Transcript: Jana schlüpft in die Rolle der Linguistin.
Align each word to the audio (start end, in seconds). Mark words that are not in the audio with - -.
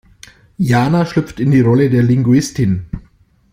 Jana 0.57 1.05
schlüpft 1.05 1.39
in 1.39 1.51
die 1.51 1.61
Rolle 1.61 1.91
der 1.91 2.01
Linguistin. 2.01 2.87